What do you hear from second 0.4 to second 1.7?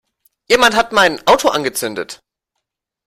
Jemand hat mein Auto